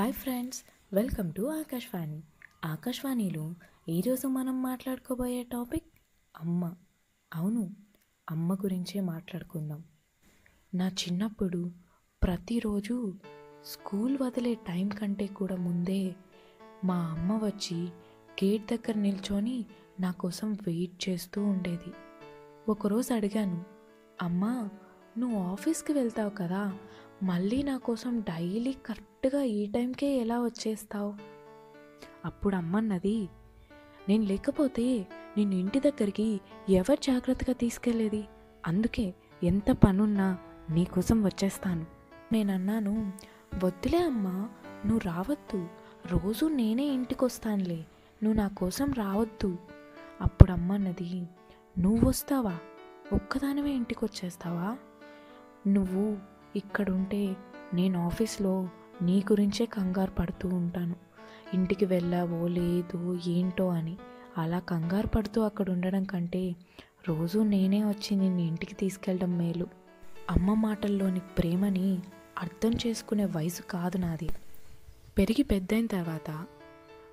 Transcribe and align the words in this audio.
Hi 0.00 0.12
friends 0.12 0.64
welcome 0.92 1.32
to 1.32 1.42
Akashvani. 1.42 2.22
ఆకాశవాణిలో 2.64 3.54
ఈరోజు 3.88 4.26
మనం 4.26 4.62
మాట్లాడుకోబోయే 4.62 5.42
టాపిక్ 5.42 5.84
అమ్మ. 6.36 6.74
అవును 7.34 7.70
అమ్మ 8.30 8.54
గురించే 8.54 9.00
మాట్లాడుకుందాం. 9.00 9.84
నా 10.74 10.88
చిన్నప్పుడు 10.88 11.70
ప్రతిరోజు 12.22 13.14
స్కూల్ 13.64 14.18
వదిలే 14.22 14.54
టైం 14.54 14.88
కంటే 14.88 15.26
కూడా 15.26 15.56
ముందే 15.56 16.14
మా 16.84 16.98
అమ్మ 17.00 17.44
వచ్చి 17.44 17.84
గేట్ 18.44 18.66
దగ్గర 18.72 18.94
నిల్చొని 18.94 19.64
నా 20.00 20.10
కోసం 20.10 20.52
వెయిట్ 20.52 21.08
చేస్తూ 21.08 21.44
ఉండేది. 21.44 21.92
ఒకరోజు 22.68 23.12
అడిగాను 23.12 23.64
అమ్మా 24.22 24.68
నువ్వు 25.18 25.38
ఆఫీస్కి 25.38 25.92
వెళ్తావు 25.92 26.30
కదా 26.30 26.78
మళ్ళీ 27.22 27.62
నా 27.62 27.76
కోసం 27.76 28.20
డైలీ 28.20 28.72
కరెక్ట్గా 28.72 29.42
ఈ 29.42 29.66
టైంకే 29.66 30.16
ఎలా 30.16 30.40
వచ్చేస్తావు? 30.40 31.14
అప్పుడు 32.24 32.56
అమ్మన్నది 32.56 33.28
నేను 34.08 34.24
లేకపోతే 34.24 35.06
నేను 35.36 35.54
ఇంటి 35.54 35.80
దగ్గరికి 35.80 36.40
ఎవరు 36.68 37.00
జాగ్రత్తగా 37.02 37.52
తీసుకెళ్ళేది? 37.52 38.28
అందుకే 38.66 39.14
ఎంత 39.42 39.70
పనున్నా 39.70 40.38
నీకోసం 40.70 41.24
వచ్చేస్తాను. 41.24 41.86
నేను 42.32 42.52
అన్నాను 42.52 43.12
వద్దులే 43.64 43.98
అమ్మా 43.98 44.48
నువ్వు 44.86 44.98
రావద్దు. 44.98 45.68
రోజు 46.06 46.46
నేనే 46.46 46.84
ఇంటికి 46.84 47.24
వస్తానులే 47.24 47.86
నువ్వు 48.22 48.32
నా 48.32 48.48
కోసం 48.48 48.92
రావద్దు. 48.92 49.58
అప్పుడు 50.20 50.52
అమ్మన్నది 50.52 51.26
నువ్వు 51.78 52.08
వస్తావా 52.08 52.58
ఒక్కదానివే 53.12 53.70
ఇంటికి 53.70 54.04
వచ్చేస్తావా 54.04 54.76
నువ్వు 55.66 56.18
ఇక్కడుంటే 56.56 57.36
నేను 57.74 58.06
ఆఫీస్లో 58.06 58.68
నీ 59.02 59.18
గురించే 59.18 59.66
కంగారు 59.66 60.10
పడుతూ 60.10 60.48
ఉంటాను. 60.48 60.96
ఇంటికి 61.54 61.84
వెళ్ళావో 61.84 62.48
లేదు 62.48 63.18
ఏంటో 63.26 63.68
అని. 63.68 63.96
అలా 64.38 64.58
కంగారు 64.58 65.06
పడుతూ 65.06 65.40
అక్కడ 65.40 65.70
ఉండడం 65.70 66.04
కంటే 66.04 66.56
రోజు 67.08 67.38
నేనే 67.38 67.84
వచ్చి 67.84 68.16
నిన్ను 68.16 68.40
ఇంటికి 68.40 68.74
తీసుకెళ్ళడం 68.74 69.38
మేలు. 69.38 69.66
అమ్మ 70.30 70.54
మాటల్లోని 70.54 71.20
ప్రేమని 71.20 71.98
అర్థం 72.38 72.72
చేసుకునే 72.86 73.24
వయసు 73.24 73.62
కాదు 73.62 73.98
నాది. 73.98 74.28
పెరిగి 75.18 75.42
పెద్దయిన 75.42 75.86
తర్వాత 75.86 76.46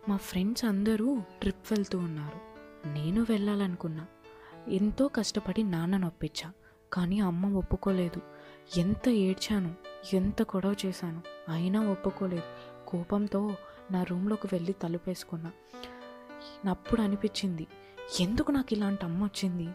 మా 0.09 0.17
ఫ్రెండ్స్ 0.17 0.65
అందరూ 0.65 1.21
ట్రిప్ 1.39 1.71
వెళ్తూ 1.71 1.97
ఉన్నారు. 1.97 2.57
నేను 2.93 3.21
వెళ్ళాలనుకున్నా. 3.29 4.05
ఎంతో 4.67 5.07
కష్టపడి 5.07 5.63
నాన్న 5.63 5.97
నొప్పించా 5.97 6.51
కానీ 6.93 7.19
అమ్మ 7.19 7.57
ఒప్పుకోలేదు. 7.57 8.21
ఎంత 8.77 9.09
ఏడ్చాను 9.09 9.75
ఎంత 10.13 10.41
గొడవ 10.41 10.75
చేశాను 10.85 11.21
అయినా 11.51 11.81
ఒప్పుకోలేదు. 11.81 12.43
కోపంతో 12.87 13.55
నా 13.91 14.03
రూమ్లోకి 14.03 14.47
వెళ్ళి 14.53 14.73
తలుపేసుకున్నా. 14.73 15.51
అప్పుడు 16.69 17.01
అనిపించింది 17.01 17.67
ఎందుకు 18.19 18.51
నాకు 18.51 18.73
ఇలాంటి 18.73 19.05
అమ్మ 19.05 19.23
వచ్చింది? 19.23 19.69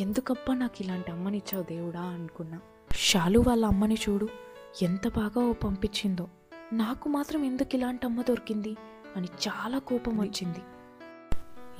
ఎందుకబ్బా 0.00 0.54
నాకు 0.54 0.82
ఇలాంటి 0.82 1.10
అమ్మనిచ్చావు 1.10 1.64
దేవుడా? 1.64 2.00
అనుకున్నా. 2.00 2.60
షాలు 2.92 3.38
వాళ్ళ 3.38 3.66
అమ్మని 3.66 3.96
చూడు 4.08 4.28
ఎంత 4.82 5.08
బాగా 5.08 5.40
ఓ 5.40 5.52
పంపించిందో. 5.52 6.28
నాకు 6.72 7.08
మాత్రం 7.08 7.44
ఎందుకు 7.44 7.76
ఇలాంటి 7.76 8.06
అమ్మ 8.06 8.22
దొరికింది? 8.22 8.76
అని 9.16 9.28
చాలా 9.48 9.78
కోపం 9.78 10.20
వచ్చింది. 10.20 10.58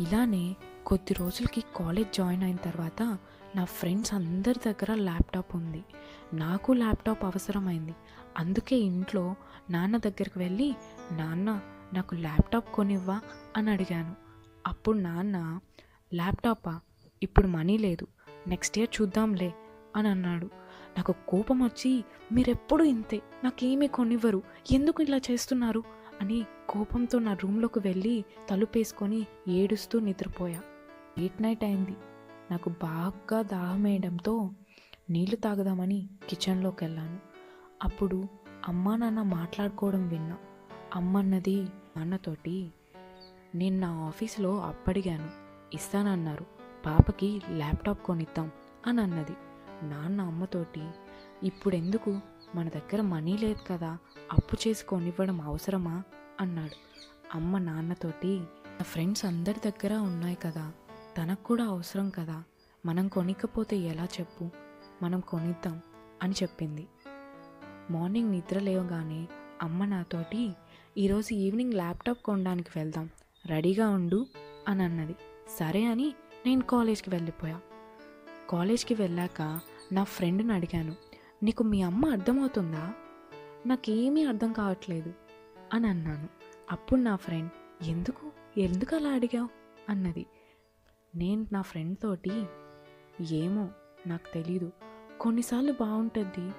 ఇలానే 0.00 0.56
కొద్ది 0.86 1.14
రోజులకి 1.14 1.60
కాలేజ్ 1.76 2.12
జాయిన్ 2.14 2.42
అయిన 2.42 2.56
తర్వాత 2.56 3.18
నా 3.56 3.64
ఫ్రెండ్స్ 3.64 4.14
అందరి 4.14 4.60
దగ్గర 4.66 4.94
ల్యాప్టాప్ 4.94 5.56
ఉంది. 5.56 5.84
నాకు 6.32 6.72
ల్యాప్టాప్ 6.72 7.24
అవసరమైంది. 7.24 7.94
అందుకే 8.38 8.76
ఇంట్లో 8.76 9.34
నాన్న 9.70 9.96
దగ్గరికి 9.96 10.38
వెళ్ళి 10.38 10.76
నాన్న 11.12 11.60
నాకు 11.94 12.14
ల్యాప్టాప్ 12.14 12.74
కొనివ్వా? 12.74 13.20
అని 13.56 13.70
అడిగాను. 13.70 14.14
అప్పుడు 14.66 14.98
నాన్న 14.98 15.60
ల్యాప్టాపా? 16.14 16.80
ఇప్పుడు 17.22 17.46
మనీ 17.46 17.78
లేదు. 17.78 18.06
నెక్స్ట్ 18.46 18.78
ఇయర్ 18.78 19.02
చూద్దాంలే 19.02 19.54
అని 19.96 20.08
అన్నాడు. 20.08 20.46
నాకు 20.96 21.14
కోపం 21.28 21.64
వచ్చి 21.64 22.04
మీరెప్పుడు 22.32 22.84
ఇంతే. 22.84 23.22
నాకేమీ 23.44 23.86
కొనివ్వరు. 23.86 24.42
ఎందుకు 24.72 25.02
ఇలా 25.02 25.16
చేస్తున్నారు? 25.16 25.82
అని 26.20 26.46
కోపంతో 26.68 27.18
నా 27.18 27.34
రూమ్లోకి 27.34 27.78
వెళ్ళి 27.78 28.24
తలుపేసుకొని 28.50 29.26
ఏడుస్తూ 29.48 30.00
నిద్రపోయా. 30.00 30.60
లేట్ 31.18 31.42
నైట్ 31.42 31.64
అయింది. 31.64 31.96
నాకు 32.54 32.70
బాగా 32.70 33.42
దాహం 33.42 33.82
వేయడంతో 33.82 34.50
నీళ్ళు 35.10 35.36
తాగుదామని 35.36 36.08
కిచెన్లోకి 36.28 36.84
వెళ్ళాను. 36.84 37.18
అప్పుడు 37.82 38.28
అమ్మా 38.68 38.96
నాన్న 38.96 39.22
మాట్లాడుకోవడం 39.22 40.08
విన్నా. 40.08 40.38
అమ్మ 40.94 41.18
అన్నది 41.18 41.62
నాన్నతోటి 41.96 42.72
నేను 43.54 43.78
నా 43.78 43.92
ఆఫీస్లో 43.92 44.60
అప్పడిగాను. 44.60 45.30
ఇస్తానన్నారు. 45.74 46.46
పాపకి 46.86 47.42
ల్యాప్టాప్ 47.50 48.02
కొనిద్దాం 48.02 48.50
అని 48.86 49.00
అన్నది. 49.00 49.36
నాన్న 49.86 50.20
అమ్మతోటి 50.20 50.88
ఇప్పుడెందుకు? 51.42 52.20
మన 52.54 52.68
దగ్గర 52.68 53.00
మనీ 53.00 53.36
లేదు 53.36 53.58
కదా 53.66 53.98
అప్పు 54.32 54.68
చేసి 54.68 54.84
కొనివ్వడం 54.84 55.40
అవసరమా? 55.40 56.02
అన్నాడు. 56.40 56.76
అమ్మ 57.34 57.58
నాన్నతోటి 57.58 58.38
నా 58.66 58.82
ఫ్రెండ్స్ 58.82 59.24
అందరి 59.24 59.70
దగ్గర 59.70 59.94
ఉన్నాయి 59.94 60.36
కదా 60.42 60.72
తనకు 61.24 61.44
కూడా 61.44 61.64
అవసరం 61.64 62.10
కదా? 62.10 62.44
మనం 62.86 63.08
కొనికపోతే 63.08 63.76
ఎలా 63.76 64.04
చెప్పు? 64.04 64.50
మనం 65.02 65.20
కొనిద్దాం 65.20 65.80
అని 66.22 66.34
చెప్పింది. 66.42 66.86
మార్నింగ్ 67.90 68.30
నిద్ర 68.30 68.58
లేవగానే 68.58 69.28
అమ్మ 69.62 69.84
నాతోటి 69.84 70.52
ఈరోజు 70.98 71.34
ఈవినింగ్ 71.34 71.74
ల్యాప్టాప్ 71.74 72.22
కొనడానికి 72.22 72.70
వెళ్దాం. 72.76 73.10
రెడీగా 73.46 73.88
ఉండు 73.88 74.26
అని 74.68 74.82
అన్నది. 74.82 75.14
సరే 75.58 75.84
అని 75.84 76.14
నేను 76.46 76.62
కాలేజ్కి 76.62 77.10
వెళ్ళిపోయా. 77.10 77.60
కాలేజ్కి 78.50 78.94
వెళ్ళాక 78.94 79.60
నా 79.92 80.04
ఫ్రెండ్ని 80.04 80.52
అడిగాను 80.52 80.94
నీకు 81.42 81.62
మీ 81.62 81.82
అమ్మ 81.82 82.06
అర్థమవుతుందా? 82.06 82.94
నాకేమీ 83.66 84.24
అర్థం 84.24 84.52
కావట్లేదు 84.52 85.12
అని 85.72 85.86
అన్నాను. 85.86 86.28
అప్పుడు 86.70 87.00
నా 87.00 87.16
ఫ్రెండ్ 87.16 87.50
ఎందుకు? 87.84 88.32
ఎందుకు 88.60 88.96
అలా 88.96 89.10
అడిగావు? 89.10 89.48
అన్నది. 89.88 90.26
నేను 91.16 91.46
నా 91.52 91.62
ఫ్రెండ్ 91.62 91.98
తోటి 92.02 92.44
ఏమో 93.30 93.68
నాకు 94.06 94.34
తెలీదు. 94.34 94.72
కొన్నిసార్లు 95.20 95.72
బాగుంటుంది 95.72 96.52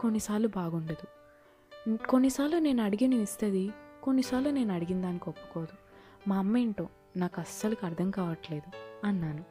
కొన్నిసార్లు 0.00 0.48
బాగుండదు. 0.48 1.06
కొన్నిసార్లు 1.96 2.58
నేను 2.58 2.82
అడిగిన 2.82 3.12
ఇస్తుంది 3.12 3.70
కొన్నిసార్లు 4.02 4.50
నేను 4.50 4.74
అడిగిన 4.74 5.02
దానికి 5.02 5.28
ఒప్పుకోదు. 5.28 5.76
మా 6.28 6.38
అమ్మ 6.38 6.56
ఏంటో 6.56 6.88
నాకు 7.16 7.40
అస్సలుకి 7.40 7.86
అర్థం 7.86 8.10
కావట్లేదు 8.10 8.70
అన్నాను. 9.06 9.44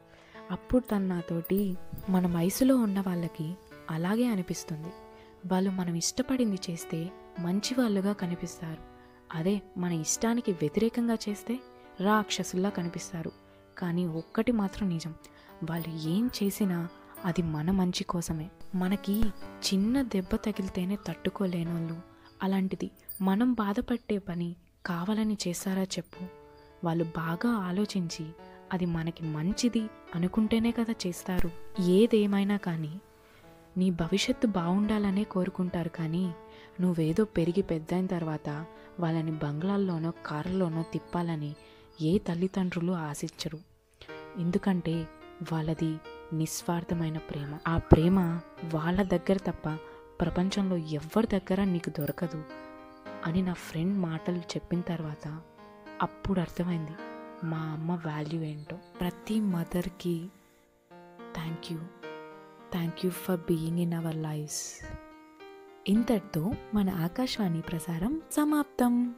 అప్పుడు 0.50 0.82
తను 0.82 1.06
నాతోటి 1.06 1.76
మన 2.08 2.36
వయసులో 2.36 2.76
ఉన్న 2.76 3.00
వాళ్ళకి 3.00 3.54
అలాగే 3.90 4.26
అనిపిస్తుంది. 4.26 4.92
వాళ్ళు 5.46 5.70
మనం 5.70 5.94
ఇష్టపడింది 5.94 6.58
చేస్తే 6.70 7.10
మంచి 7.38 7.74
వాళ్ళుగా 7.74 8.12
కనిపిస్తారు. 8.12 8.82
అదే 9.38 9.62
మన 9.76 9.92
ఇష్టానికి 9.92 10.52
వ్యతిరేకంగా 10.52 11.18
చేస్తే 11.28 11.60
రాక్షసుల్లా 12.00 12.68
కనిపిస్తారు. 12.68 13.41
కానీ 13.78 14.06
ఒక్కటి 14.06 14.52
మాత్రం 14.52 14.88
నిజం. 14.88 15.14
వాళ్ళు 15.70 16.08
ఏం 16.08 16.30
చేసినా 16.42 16.88
అది 17.24 17.42
మన 17.42 17.70
మంచి 17.70 18.04
కోసమే. 18.04 18.50
మనకి 18.74 19.22
చిన్న 19.48 20.02
దెబ్బ 20.02 20.36
తగిలితేనే 20.36 20.98
తట్టుకోలేనోళ్ళు. 21.06 21.96
అలాంటిది 22.42 22.90
మనం 23.20 23.52
బాధపట్టే 23.52 24.18
పని 24.18 24.56
కావాలని 24.86 25.38
చేశారా 25.48 25.82
చెప్పు. 25.82 26.26
వాళ్ళు 26.84 27.04
బాగా 27.04 27.50
ఆలోచించి 27.50 28.26
అది 28.72 28.86
మనకి 28.86 29.24
మంచిది 29.24 29.88
అనుకుంటేనే 30.14 30.70
కదా 30.70 30.94
చేస్తారు. 31.06 31.50
ఏదేమైనా 31.82 32.56
కానీ 32.56 33.00
నీ 33.76 33.90
భవిష్యత్తు 33.90 34.46
బాగుండాలనే 34.46 35.24
కోరుకుంటారు 35.24 35.88
కానీ 35.88 36.34
నువ్వేదో 36.80 37.24
పెరిగి 37.24 37.62
పెద్దయిన 37.62 38.06
తర్వాత 38.06 38.66
వాళ్ళని 39.00 39.30
బంగ్లాల్లోనో 39.30 40.12
కారులోనో 40.26 40.84
తిప్పాలని 40.92 41.54
ఏ 42.00 42.18
తల్లిదండ్రులు 42.18 42.92
ఆశించరు. 42.92 43.58
ఎందుకంటే 44.38 45.06
వాళ్ళది 45.52 45.98
నిస్వార్థమైన 46.32 47.18
ప్రేమ. 47.18 47.58
ఆ 47.68 47.78
ప్రేమ 47.78 48.40
వాళ్ళ 48.74 49.02
దగ్గర 49.02 49.36
తప్ప 49.36 49.78
ప్రపంచంలో 50.20 50.76
ఎవరి 50.76 51.26
దగ్గర 51.26 51.64
నీకు 51.64 51.90
దొరకదు 51.90 52.44
అని 53.26 53.42
నా 53.42 53.52
ఫ్రెండ్ 53.52 53.98
మాటలు 53.98 54.36
చెప్పిన 54.36 54.80
తర్వాత 54.80 55.42
అప్పుడు 56.02 56.40
అర్థమైంది 56.40 56.92
మా 57.44 57.58
అమ్మ 57.58 57.92
వాల్యూ 57.92 58.42
ఏంటో. 58.42 58.78
ప్రతి 59.00 59.40
మదర్కి 59.40 60.28
thank 61.34 61.72
you 61.72 61.78
thank 62.72 63.06
you 63.06 63.10
for 63.10 63.40
being 63.40 63.78
in 63.78 63.94
our 63.94 64.16
lives 64.16 64.86
ఇంతటితో 65.88 66.52
మన 66.74 66.90
ఆకాశవాణి 66.90 67.60
ప్రసారం 67.60 68.22
సమాప్తం. 68.32 69.14